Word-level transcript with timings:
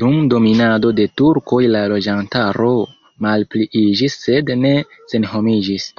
Dum 0.00 0.16
dominado 0.32 0.90
de 0.98 1.06
turkoj 1.20 1.60
la 1.76 1.80
loĝantaro 1.92 2.68
malpliiĝis 3.28 4.18
sed 4.26 4.54
ne 4.66 4.74
senhomiĝis. 5.14 5.90